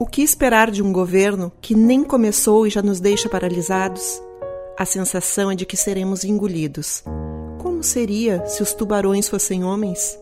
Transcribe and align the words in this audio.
O 0.00 0.06
que 0.06 0.22
esperar 0.22 0.70
de 0.70 0.82
um 0.82 0.94
governo 0.94 1.52
que 1.60 1.74
nem 1.74 2.02
começou 2.02 2.66
e 2.66 2.70
já 2.70 2.80
nos 2.80 3.00
deixa 3.00 3.28
paralisados? 3.28 4.18
A 4.78 4.86
sensação 4.86 5.50
é 5.50 5.54
de 5.54 5.66
que 5.66 5.76
seremos 5.76 6.24
engolidos. 6.24 7.04
Como 7.58 7.82
seria 7.82 8.46
se 8.46 8.62
os 8.62 8.72
tubarões 8.72 9.28
fossem 9.28 9.62
homens? 9.62 10.18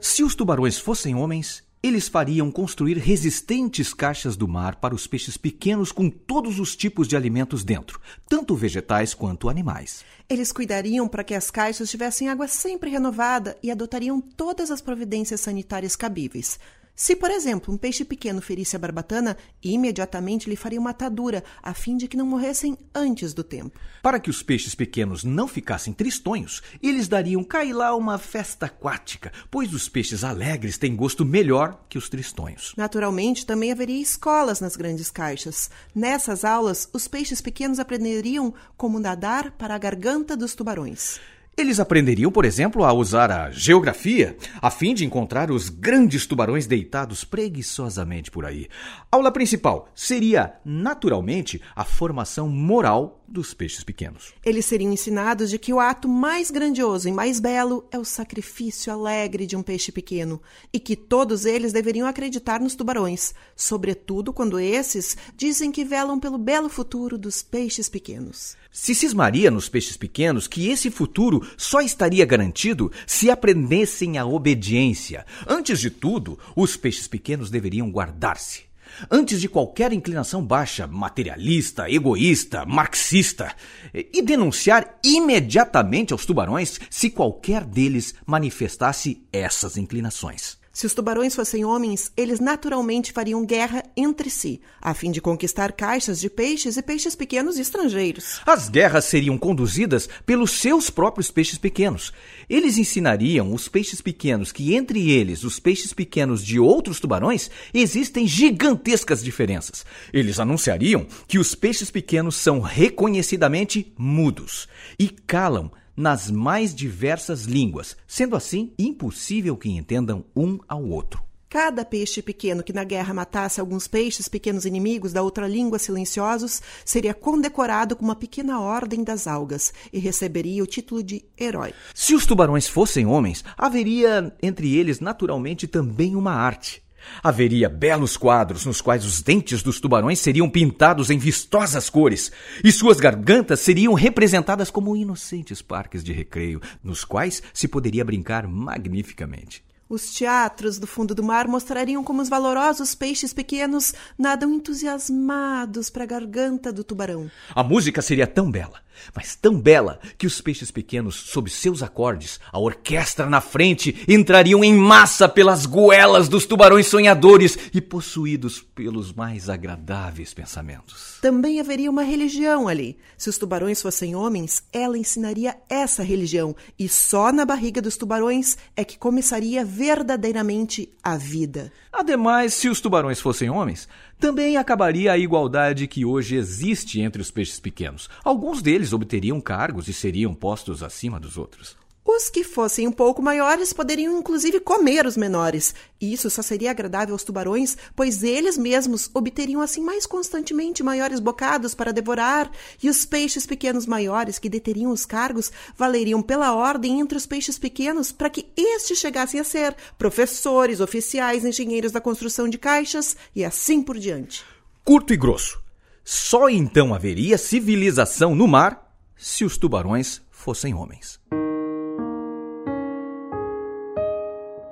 Se 0.00 0.24
os 0.24 0.34
tubarões 0.34 0.78
fossem 0.78 1.14
homens, 1.14 1.62
eles 1.82 2.08
fariam 2.08 2.50
construir 2.50 2.96
resistentes 2.96 3.92
caixas 3.92 4.34
do 4.34 4.48
mar 4.48 4.76
para 4.76 4.94
os 4.94 5.06
peixes 5.06 5.36
pequenos 5.36 5.92
com 5.92 6.08
todos 6.08 6.58
os 6.58 6.74
tipos 6.74 7.06
de 7.06 7.14
alimentos 7.14 7.62
dentro, 7.62 8.00
tanto 8.26 8.56
vegetais 8.56 9.12
quanto 9.12 9.50
animais. 9.50 10.06
Eles 10.26 10.52
cuidariam 10.52 11.06
para 11.06 11.22
que 11.22 11.34
as 11.34 11.50
caixas 11.50 11.90
tivessem 11.90 12.30
água 12.30 12.48
sempre 12.48 12.88
renovada 12.88 13.58
e 13.62 13.70
adotariam 13.70 14.22
todas 14.22 14.70
as 14.70 14.80
providências 14.80 15.42
sanitárias 15.42 15.94
cabíveis. 15.94 16.58
Se, 16.98 17.14
por 17.14 17.30
exemplo, 17.30 17.72
um 17.72 17.76
peixe 17.76 18.04
pequeno 18.04 18.42
ferisse 18.42 18.74
a 18.74 18.78
barbatana, 18.78 19.36
imediatamente 19.62 20.50
lhe 20.50 20.56
faria 20.56 20.80
uma 20.80 20.90
atadura, 20.90 21.44
a 21.62 21.72
fim 21.72 21.96
de 21.96 22.08
que 22.08 22.16
não 22.16 22.26
morressem 22.26 22.76
antes 22.92 23.32
do 23.32 23.44
tempo. 23.44 23.78
Para 24.02 24.18
que 24.18 24.28
os 24.28 24.42
peixes 24.42 24.74
pequenos 24.74 25.22
não 25.22 25.46
ficassem 25.46 25.92
tristonhos, 25.92 26.60
eles 26.82 27.06
dariam 27.06 27.44
cair 27.44 27.72
lá 27.72 27.94
uma 27.94 28.18
festa 28.18 28.66
aquática, 28.66 29.32
pois 29.48 29.72
os 29.72 29.88
peixes 29.88 30.24
alegres 30.24 30.76
têm 30.76 30.96
gosto 30.96 31.24
melhor 31.24 31.84
que 31.88 31.96
os 31.96 32.08
tristonhos. 32.08 32.74
Naturalmente, 32.76 33.46
também 33.46 33.70
haveria 33.70 34.02
escolas 34.02 34.60
nas 34.60 34.74
grandes 34.74 35.08
caixas. 35.08 35.70
Nessas 35.94 36.44
aulas, 36.44 36.88
os 36.92 37.06
peixes 37.06 37.40
pequenos 37.40 37.78
aprenderiam 37.78 38.52
como 38.76 38.98
nadar 38.98 39.52
para 39.52 39.72
a 39.72 39.78
garganta 39.78 40.36
dos 40.36 40.52
tubarões. 40.52 41.20
Eles 41.58 41.80
aprenderiam, 41.80 42.30
por 42.30 42.44
exemplo, 42.44 42.84
a 42.84 42.92
usar 42.92 43.32
a 43.32 43.50
geografia 43.50 44.36
a 44.62 44.70
fim 44.70 44.94
de 44.94 45.04
encontrar 45.04 45.50
os 45.50 45.68
grandes 45.68 46.24
tubarões 46.24 46.68
deitados 46.68 47.24
preguiçosamente 47.24 48.30
por 48.30 48.44
aí. 48.44 48.68
Aula 49.10 49.32
principal 49.32 49.88
seria, 49.92 50.54
naturalmente, 50.64 51.60
a 51.74 51.82
formação 51.84 52.48
moral 52.48 53.17
dos 53.28 53.52
peixes 53.52 53.84
pequenos. 53.84 54.32
Eles 54.44 54.64
seriam 54.64 54.92
ensinados 54.92 55.50
de 55.50 55.58
que 55.58 55.72
o 55.72 55.78
ato 55.78 56.08
mais 56.08 56.50
grandioso 56.50 57.08
e 57.08 57.12
mais 57.12 57.38
belo 57.38 57.86
é 57.90 57.98
o 57.98 58.04
sacrifício 58.04 58.92
alegre 58.92 59.46
de 59.46 59.56
um 59.56 59.62
peixe 59.62 59.92
pequeno 59.92 60.40
e 60.72 60.80
que 60.80 60.96
todos 60.96 61.44
eles 61.44 61.72
deveriam 61.72 62.06
acreditar 62.06 62.60
nos 62.60 62.74
tubarões, 62.74 63.34
sobretudo 63.54 64.32
quando 64.32 64.58
esses 64.58 65.16
dizem 65.36 65.70
que 65.70 65.84
velam 65.84 66.18
pelo 66.18 66.38
belo 66.38 66.68
futuro 66.68 67.18
dos 67.18 67.42
peixes 67.42 67.88
pequenos. 67.88 68.56
Se 68.70 68.94
cismaria 68.94 69.50
nos 69.50 69.68
peixes 69.68 69.96
pequenos 69.96 70.46
que 70.46 70.68
esse 70.68 70.90
futuro 70.90 71.46
só 71.56 71.80
estaria 71.80 72.24
garantido 72.24 72.90
se 73.06 73.30
aprendessem 73.30 74.18
a 74.18 74.24
obediência. 74.24 75.26
Antes 75.46 75.80
de 75.80 75.90
tudo, 75.90 76.38
os 76.56 76.76
peixes 76.76 77.08
pequenos 77.08 77.50
deveriam 77.50 77.90
guardar-se. 77.90 78.68
Antes 79.10 79.40
de 79.40 79.48
qualquer 79.48 79.92
inclinação 79.92 80.44
baixa, 80.44 80.86
materialista, 80.86 81.90
egoísta, 81.90 82.64
marxista, 82.66 83.54
e 83.92 84.22
denunciar 84.22 84.98
imediatamente 85.04 86.12
aos 86.12 86.26
tubarões 86.26 86.78
se 86.90 87.10
qualquer 87.10 87.64
deles 87.64 88.14
manifestasse 88.26 89.26
essas 89.32 89.76
inclinações. 89.76 90.58
Se 90.78 90.86
os 90.86 90.94
tubarões 90.94 91.34
fossem 91.34 91.64
homens, 91.64 92.12
eles 92.16 92.38
naturalmente 92.38 93.10
fariam 93.10 93.44
guerra 93.44 93.82
entre 93.96 94.30
si, 94.30 94.60
a 94.80 94.94
fim 94.94 95.10
de 95.10 95.20
conquistar 95.20 95.72
caixas 95.72 96.20
de 96.20 96.30
peixes 96.30 96.76
e 96.76 96.82
peixes 96.82 97.16
pequenos 97.16 97.58
estrangeiros. 97.58 98.40
As 98.46 98.68
guerras 98.68 99.06
seriam 99.06 99.36
conduzidas 99.36 100.08
pelos 100.24 100.52
seus 100.52 100.88
próprios 100.88 101.32
peixes 101.32 101.58
pequenos. 101.58 102.12
Eles 102.48 102.78
ensinariam 102.78 103.52
os 103.52 103.66
peixes 103.66 104.00
pequenos 104.00 104.52
que 104.52 104.76
entre 104.76 105.10
eles, 105.10 105.42
os 105.42 105.58
peixes 105.58 105.92
pequenos 105.92 106.46
de 106.46 106.60
outros 106.60 107.00
tubarões, 107.00 107.50
existem 107.74 108.24
gigantescas 108.24 109.20
diferenças. 109.20 109.84
Eles 110.12 110.38
anunciariam 110.38 111.08
que 111.26 111.40
os 111.40 111.56
peixes 111.56 111.90
pequenos 111.90 112.36
são 112.36 112.60
reconhecidamente 112.60 113.92
mudos 113.98 114.68
e 114.96 115.08
calam 115.08 115.72
nas 115.98 116.30
mais 116.30 116.72
diversas 116.72 117.42
línguas, 117.42 117.96
sendo 118.06 118.36
assim 118.36 118.72
impossível 118.78 119.56
que 119.56 119.68
entendam 119.68 120.24
um 120.34 120.60
ao 120.68 120.84
outro. 120.84 121.20
Cada 121.48 121.84
peixe 121.84 122.22
pequeno 122.22 122.62
que 122.62 122.74
na 122.74 122.84
guerra 122.84 123.12
matasse 123.12 123.58
alguns 123.58 123.88
peixes 123.88 124.28
pequenos 124.28 124.64
inimigos 124.64 125.14
da 125.14 125.22
outra 125.22 125.48
língua 125.48 125.78
silenciosos 125.78 126.62
seria 126.84 127.14
condecorado 127.14 127.96
com 127.96 128.04
uma 128.04 128.14
pequena 128.14 128.60
ordem 128.60 129.02
das 129.02 129.26
algas 129.26 129.72
e 129.92 129.98
receberia 129.98 130.62
o 130.62 130.66
título 130.66 131.02
de 131.02 131.24
herói. 131.36 131.72
Se 131.94 132.14
os 132.14 132.26
tubarões 132.26 132.68
fossem 132.68 133.06
homens, 133.06 133.42
haveria 133.56 134.32
entre 134.42 134.76
eles 134.76 135.00
naturalmente 135.00 135.66
também 135.66 136.14
uma 136.14 136.32
arte. 136.32 136.82
Haveria 137.22 137.68
belos 137.68 138.16
quadros 138.16 138.64
nos 138.64 138.80
quais 138.80 139.04
os 139.04 139.22
dentes 139.22 139.62
dos 139.62 139.80
tubarões 139.80 140.18
seriam 140.18 140.48
pintados 140.48 141.10
em 141.10 141.18
vistosas 141.18 141.90
cores 141.90 142.32
e 142.62 142.72
suas 142.72 142.98
gargantas 142.98 143.60
seriam 143.60 143.94
representadas 143.94 144.70
como 144.70 144.96
inocentes 144.96 145.62
parques 145.62 146.02
de 146.02 146.12
recreio, 146.12 146.60
nos 146.82 147.04
quais 147.04 147.42
se 147.52 147.68
poderia 147.68 148.04
brincar 148.04 148.46
magnificamente. 148.46 149.62
Os 149.88 150.12
teatros 150.12 150.78
do 150.78 150.86
fundo 150.86 151.14
do 151.14 151.22
mar 151.22 151.48
mostrariam 151.48 152.04
como 152.04 152.20
os 152.20 152.28
valorosos 152.28 152.94
peixes 152.94 153.32
pequenos 153.32 153.94
nadam 154.18 154.52
entusiasmados 154.52 155.88
para 155.88 156.04
a 156.04 156.06
garganta 156.06 156.70
do 156.70 156.84
tubarão. 156.84 157.30
A 157.54 157.64
música 157.64 158.02
seria 158.02 158.26
tão 158.26 158.50
bela, 158.50 158.82
mas 159.14 159.36
tão 159.36 159.58
bela, 159.58 160.00
que 160.16 160.26
os 160.26 160.40
peixes 160.40 160.70
pequenos, 160.70 161.14
sob 161.14 161.50
seus 161.50 161.82
acordes, 161.82 162.40
a 162.52 162.58
orquestra 162.58 163.26
na 163.26 163.40
frente, 163.40 164.04
entrariam 164.08 164.62
em 164.64 164.74
massa 164.74 165.28
pelas 165.28 165.66
goelas 165.66 166.28
dos 166.28 166.46
tubarões 166.46 166.86
sonhadores 166.86 167.58
e 167.72 167.80
possuídos 167.80 168.60
pelos 168.60 169.12
mais 169.12 169.48
agradáveis 169.48 170.32
pensamentos. 170.32 171.18
Também 171.20 171.60
haveria 171.60 171.90
uma 171.90 172.02
religião 172.02 172.68
ali. 172.68 172.96
Se 173.16 173.28
os 173.28 173.38
tubarões 173.38 173.82
fossem 173.82 174.14
homens, 174.14 174.62
ela 174.72 174.96
ensinaria 174.96 175.56
essa 175.68 176.02
religião, 176.02 176.54
e 176.78 176.88
só 176.88 177.32
na 177.32 177.44
barriga 177.44 177.82
dos 177.82 177.96
tubarões 177.96 178.56
é 178.76 178.84
que 178.84 178.98
começaria 178.98 179.64
verdadeiramente 179.64 180.88
a 181.02 181.16
vida. 181.16 181.72
Ademais, 181.92 182.54
se 182.54 182.68
os 182.68 182.80
tubarões 182.80 183.20
fossem 183.20 183.50
homens, 183.50 183.88
também 184.18 184.56
acabaria 184.56 185.12
a 185.12 185.18
igualdade 185.18 185.86
que 185.86 186.04
hoje 186.04 186.36
existe 186.36 187.00
entre 187.00 187.22
os 187.22 187.30
peixes 187.30 187.60
pequenos. 187.60 188.08
Alguns 188.24 188.60
deles 188.60 188.87
obteriam 188.92 189.40
cargos 189.40 189.88
e 189.88 189.92
seriam 189.92 190.34
postos 190.34 190.82
acima 190.82 191.18
dos 191.18 191.36
outros. 191.36 191.76
Os 192.10 192.30
que 192.30 192.42
fossem 192.42 192.88
um 192.88 192.90
pouco 192.90 193.20
maiores 193.20 193.70
poderiam 193.70 194.18
inclusive 194.18 194.60
comer 194.60 195.04
os 195.04 195.14
menores. 195.14 195.74
Isso 196.00 196.30
só 196.30 196.40
seria 196.40 196.70
agradável 196.70 197.14
aos 197.14 197.22
tubarões, 197.22 197.76
pois 197.94 198.22
eles 198.22 198.56
mesmos 198.56 199.10
obteriam 199.12 199.60
assim 199.60 199.82
mais 199.82 200.06
constantemente 200.06 200.82
maiores 200.82 201.20
bocados 201.20 201.74
para 201.74 201.92
devorar, 201.92 202.50
e 202.82 202.88
os 202.88 203.04
peixes 203.04 203.44
pequenos 203.44 203.84
maiores 203.84 204.38
que 204.38 204.48
deteriam 204.48 204.90
os 204.90 205.04
cargos 205.04 205.52
valeriam 205.76 206.22
pela 206.22 206.54
ordem 206.54 206.98
entre 206.98 207.18
os 207.18 207.26
peixes 207.26 207.58
pequenos 207.58 208.10
para 208.10 208.30
que 208.30 208.46
estes 208.56 208.98
chegassem 208.98 209.38
a 209.38 209.44
ser 209.44 209.76
professores, 209.98 210.80
oficiais, 210.80 211.44
engenheiros 211.44 211.92
da 211.92 212.00
construção 212.00 212.48
de 212.48 212.56
caixas 212.56 213.18
e 213.36 213.44
assim 213.44 213.82
por 213.82 213.98
diante. 213.98 214.46
Curto 214.82 215.12
e 215.12 215.16
grosso. 215.18 215.67
Só 216.10 216.48
então 216.48 216.94
haveria 216.94 217.36
civilização 217.36 218.34
no 218.34 218.48
mar 218.48 218.96
se 219.14 219.44
os 219.44 219.58
tubarões 219.58 220.22
fossem 220.30 220.72
homens. 220.72 221.20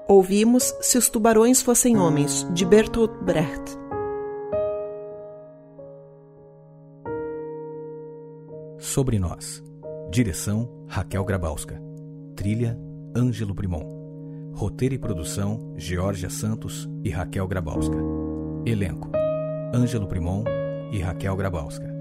Ouvimos 0.09 0.75
Se 0.81 0.97
os 0.97 1.11
Tubarões 1.11 1.61
Fossem 1.61 1.99
Homens, 1.99 2.49
de 2.55 2.65
Bertolt 2.65 3.13
Brecht. 3.23 3.77
Sobre 8.79 9.19
Nós. 9.19 9.63
Direção: 10.11 10.87
Raquel 10.89 11.23
Grabowska. 11.23 11.79
Trilha: 12.35 12.79
Ângelo 13.15 13.55
Primon. 13.55 14.53
Roteiro 14.55 14.95
e 14.95 14.99
produção: 14.99 15.75
Georgia 15.77 16.31
Santos 16.31 16.89
e 17.05 17.11
Raquel 17.11 17.47
Grabowska. 17.47 17.99
Elenco: 18.65 19.11
Ângelo 19.75 20.07
Primon 20.07 20.56
e 20.93 21.03
Raquel 21.03 21.37
Grabowska. 21.37 21.96